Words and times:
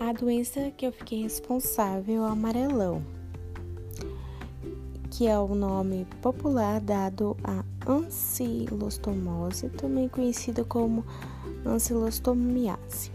A 0.00 0.12
doença 0.12 0.70
que 0.76 0.86
eu 0.86 0.92
fiquei 0.92 1.22
responsável 1.24 2.14
é 2.14 2.20
o 2.20 2.30
amarelão, 2.30 3.02
que 5.10 5.26
é 5.26 5.36
o 5.36 5.56
nome 5.56 6.06
popular 6.22 6.80
dado 6.80 7.36
à 7.42 7.64
ancilostomose, 7.84 9.68
também 9.70 10.08
conhecida 10.08 10.64
como 10.64 11.04
ancilostomiase, 11.66 13.10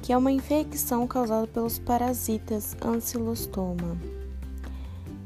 que 0.00 0.12
é 0.12 0.16
uma 0.16 0.30
infecção 0.30 1.08
causada 1.08 1.48
pelos 1.48 1.76
parasitas 1.80 2.76
ancilostoma, 2.80 3.98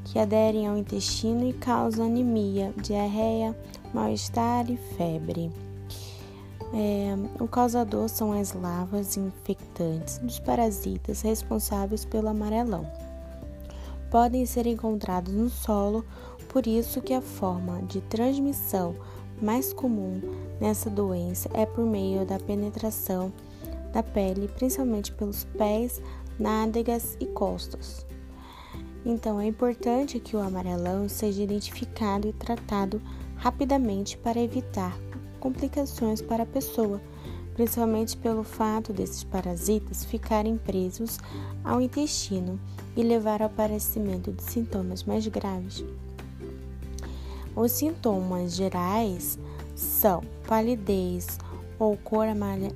que 0.02 0.18
aderem 0.18 0.66
ao 0.66 0.78
intestino 0.78 1.46
e 1.46 1.52
causam 1.52 2.06
anemia, 2.06 2.72
diarreia, 2.82 3.54
mal-estar 3.92 4.70
e 4.70 4.78
febre. 4.78 5.67
É, 6.72 7.14
o 7.42 7.48
causador 7.48 8.08
são 8.08 8.32
as 8.32 8.52
larvas 8.52 9.16
infectantes 9.16 10.18
dos 10.18 10.38
parasitas 10.38 11.22
responsáveis 11.22 12.04
pelo 12.04 12.28
amarelão. 12.28 12.86
Podem 14.10 14.44
ser 14.44 14.66
encontrados 14.66 15.32
no 15.32 15.48
solo, 15.48 16.04
por 16.48 16.66
isso 16.66 17.00
que 17.00 17.14
a 17.14 17.22
forma 17.22 17.82
de 17.82 18.00
transmissão 18.02 18.94
mais 19.40 19.72
comum 19.72 20.20
nessa 20.60 20.90
doença 20.90 21.48
é 21.54 21.64
por 21.64 21.84
meio 21.84 22.26
da 22.26 22.38
penetração 22.38 23.32
da 23.92 24.02
pele, 24.02 24.48
principalmente 24.48 25.12
pelos 25.12 25.44
pés, 25.44 26.02
nádegas 26.38 27.16
e 27.18 27.26
costas. 27.26 28.06
Então 29.06 29.40
é 29.40 29.46
importante 29.46 30.20
que 30.20 30.36
o 30.36 30.40
amarelão 30.40 31.08
seja 31.08 31.42
identificado 31.42 32.28
e 32.28 32.32
tratado 32.32 33.00
rapidamente 33.36 34.18
para 34.18 34.40
evitar 34.40 34.98
complicações 35.48 36.20
para 36.20 36.42
a 36.42 36.46
pessoa, 36.46 37.00
principalmente 37.54 38.18
pelo 38.18 38.44
fato 38.44 38.92
desses 38.92 39.24
parasitas 39.24 40.04
ficarem 40.04 40.58
presos 40.58 41.18
ao 41.64 41.80
intestino 41.80 42.60
e 42.94 43.02
levar 43.02 43.40
ao 43.40 43.46
aparecimento 43.46 44.30
de 44.30 44.42
sintomas 44.42 45.04
mais 45.04 45.26
graves. 45.26 45.82
Os 47.56 47.72
sintomas 47.72 48.54
gerais 48.54 49.38
são 49.74 50.22
palidez 50.46 51.38
ou 51.78 51.96
cor 51.96 52.26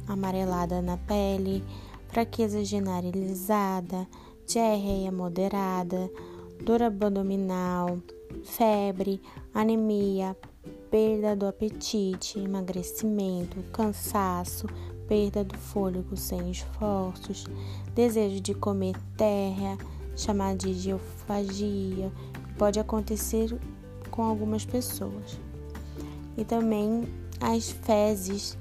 amarelada 0.09 0.81
na 0.81 0.97
pele, 0.97 1.63
fraqueza 2.09 2.65
generalizada, 2.65 4.09
diarreia 4.47 5.13
moderada, 5.13 6.11
dor 6.65 6.83
abdominal, 6.83 7.99
febre, 8.45 9.21
anemia, 9.53 10.35
perda 10.93 11.35
do 11.35 11.47
apetite, 11.47 12.39
emagrecimento, 12.39 13.63
cansaço, 13.73 14.67
perda 15.09 15.43
do 15.43 15.57
fôlego 15.57 16.15
sem 16.19 16.51
esforços, 16.51 17.47
desejo 17.95 18.43
de 18.43 18.53
comer 18.53 18.95
terra, 19.17 19.79
chamada 20.15 20.59
de 20.59 20.75
geofagia, 20.75 22.13
pode 22.59 22.79
acontecer 22.79 23.59
com 24.11 24.23
algumas 24.23 24.67
pessoas. 24.67 25.41
E 26.37 26.45
também 26.45 27.09
as 27.41 27.71
fezes 27.71 28.59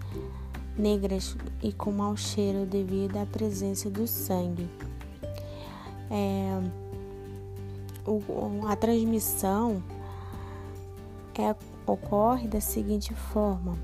negras 0.77 1.35
e 1.61 1.73
com 1.73 1.91
mau 1.91 2.15
cheiro 2.15 2.65
devido 2.65 3.17
à 3.17 3.25
presença 3.25 3.89
do 3.89 4.07
sangue. 4.07 4.69
É, 6.09 6.61
o, 8.07 8.21
a 8.69 8.75
transmissão 8.77 9.83
é 11.37 11.53
ocorre 11.85 12.47
da 12.47 12.61
seguinte 12.61 13.13
forma: 13.13 13.77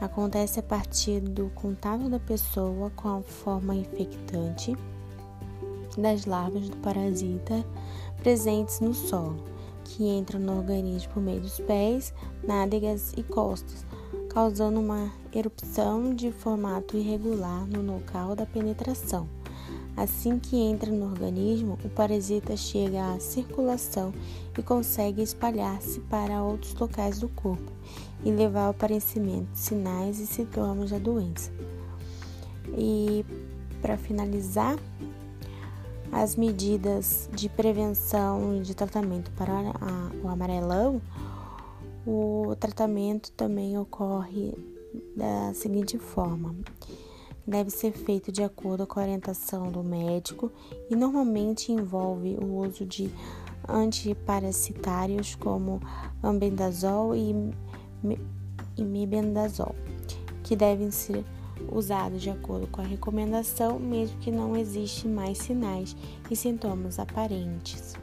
acontece 0.00 0.60
a 0.60 0.62
partir 0.62 1.20
do 1.20 1.50
contato 1.54 2.08
da 2.08 2.20
pessoa 2.20 2.90
com 2.90 3.18
a 3.18 3.22
forma 3.22 3.74
infectante 3.74 4.76
das 5.96 6.26
larvas 6.26 6.68
do 6.68 6.76
parasita 6.78 7.64
presentes 8.22 8.80
no 8.80 8.94
solo, 8.94 9.44
que 9.84 10.04
entram 10.04 10.40
no 10.40 10.58
organismo 10.58 11.12
por 11.14 11.22
meio 11.22 11.40
dos 11.40 11.58
pés, 11.60 12.12
nádegas 12.42 13.12
e 13.16 13.22
costas, 13.22 13.84
causando 14.28 14.80
uma 14.80 15.12
erupção 15.32 16.14
de 16.14 16.30
formato 16.30 16.96
irregular 16.96 17.66
no 17.66 17.82
local 17.82 18.36
da 18.36 18.46
penetração. 18.46 19.37
Assim 19.98 20.38
que 20.38 20.54
entra 20.56 20.92
no 20.92 21.06
organismo, 21.06 21.76
o 21.84 21.88
parasita 21.88 22.56
chega 22.56 23.14
à 23.14 23.18
circulação 23.18 24.14
e 24.56 24.62
consegue 24.62 25.22
espalhar-se 25.22 25.98
para 26.02 26.40
outros 26.40 26.72
locais 26.74 27.18
do 27.18 27.28
corpo 27.28 27.72
e 28.24 28.30
levar 28.30 28.66
ao 28.66 28.70
aparecimento 28.70 29.50
de 29.50 29.58
sinais 29.58 30.20
e 30.20 30.26
sintomas 30.28 30.90
da 30.90 30.98
doença. 31.00 31.50
E 32.76 33.26
para 33.82 33.96
finalizar, 33.96 34.78
as 36.12 36.36
medidas 36.36 37.28
de 37.32 37.48
prevenção 37.48 38.56
e 38.56 38.60
de 38.60 38.76
tratamento 38.76 39.32
para 39.32 39.52
a, 39.52 40.10
o 40.22 40.28
amarelão, 40.28 41.02
o 42.06 42.54
tratamento 42.60 43.32
também 43.32 43.76
ocorre 43.76 44.54
da 45.16 45.52
seguinte 45.54 45.98
forma: 45.98 46.54
deve 47.48 47.70
ser 47.70 47.92
feito 47.92 48.30
de 48.30 48.42
acordo 48.42 48.86
com 48.86 49.00
a 49.00 49.02
orientação 49.02 49.72
do 49.72 49.82
médico 49.82 50.52
e 50.90 50.94
normalmente 50.94 51.72
envolve 51.72 52.36
o 52.36 52.58
uso 52.58 52.84
de 52.84 53.10
antiparasitários 53.66 55.34
como 55.34 55.80
ambendazol 56.22 57.16
e, 57.16 57.34
mebendazol, 58.78 59.74
que 60.42 60.54
devem 60.54 60.90
ser 60.90 61.24
usados 61.72 62.20
de 62.20 62.28
acordo 62.28 62.66
com 62.66 62.82
a 62.82 62.84
recomendação, 62.84 63.78
mesmo 63.78 64.18
que 64.18 64.30
não 64.30 64.54
existem 64.54 65.10
mais 65.10 65.38
sinais 65.38 65.96
e 66.30 66.36
sintomas 66.36 66.98
aparentes. 66.98 67.94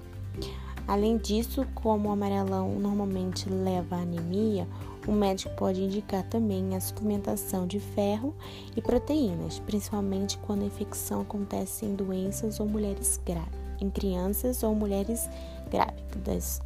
Além 0.87 1.17
disso, 1.17 1.65
como 1.73 2.09
o 2.09 2.11
amarelão 2.11 2.79
normalmente 2.79 3.49
leva 3.49 3.95
à 3.95 4.01
anemia, 4.01 4.67
o 5.07 5.11
médico 5.11 5.53
pode 5.55 5.81
indicar 5.81 6.23
também 6.23 6.75
a 6.75 6.81
suplementação 6.81 7.67
de 7.67 7.79
ferro 7.79 8.35
e 8.75 8.81
proteínas, 8.81 9.59
principalmente 9.59 10.37
quando 10.39 10.63
a 10.63 10.65
infecção 10.65 11.21
acontece 11.21 11.85
em 11.85 11.95
doenças 11.95 12.59
ou 12.59 12.65
mulheres 12.65 13.19
em 13.79 13.89
crianças 13.89 14.63
ou 14.63 14.73
mulheres 14.73 15.29
grávidas. 15.69 16.61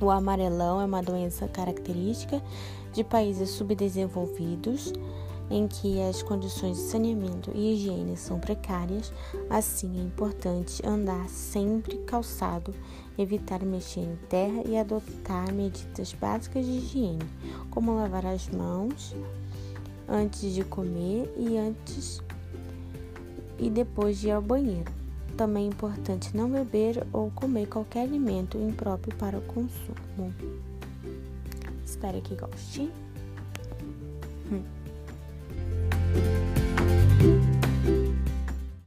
O 0.00 0.10
amarelão 0.10 0.80
é 0.80 0.84
uma 0.84 1.02
doença 1.02 1.46
característica 1.48 2.42
de 2.92 3.04
países 3.04 3.50
subdesenvolvidos 3.50 4.92
em 5.50 5.68
que 5.68 6.00
as 6.02 6.22
condições 6.22 6.76
de 6.76 6.82
saneamento 6.84 7.50
e 7.54 7.74
higiene 7.74 8.16
são 8.16 8.38
precárias, 8.38 9.12
assim 9.50 9.98
é 9.98 10.02
importante 10.02 10.84
andar 10.86 11.28
sempre 11.28 11.98
calçado, 11.98 12.74
evitar 13.18 13.62
mexer 13.62 14.00
em 14.00 14.16
terra 14.28 14.62
e 14.66 14.76
adotar 14.76 15.52
medidas 15.52 16.12
básicas 16.14 16.64
de 16.64 16.72
higiene, 16.72 17.26
como 17.70 17.94
lavar 17.94 18.26
as 18.26 18.48
mãos 18.48 19.14
antes 20.08 20.54
de 20.54 20.64
comer 20.64 21.32
e 21.36 21.56
antes 21.56 22.22
e 23.58 23.70
depois 23.70 24.18
de 24.18 24.28
ir 24.28 24.32
ao 24.32 24.42
banheiro. 24.42 24.92
Também 25.36 25.64
é 25.64 25.68
importante 25.68 26.36
não 26.36 26.48
beber 26.48 27.04
ou 27.12 27.30
comer 27.30 27.66
qualquer 27.66 28.02
alimento 28.02 28.56
impróprio 28.56 29.16
para 29.16 29.38
o 29.38 29.42
consumo. 29.42 30.32
Espero 31.84 32.20
que 32.20 32.36
goste. 32.36 32.90
Hum. 34.50 34.83
thank 36.14 36.48
you 36.48 36.53